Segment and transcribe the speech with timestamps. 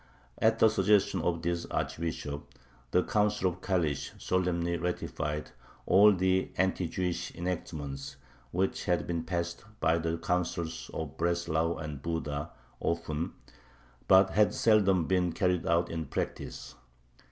[0.39, 2.51] At the suggestion of this Archbishop,
[2.89, 5.51] the Council of Kalish solemnly ratified
[5.85, 8.15] all the anti Jewish enactments
[8.49, 12.49] which had been passed by the Councils of Breslau and Buda
[12.81, 13.33] (Ofen),
[14.07, 16.73] but had seldom been carried out in practice.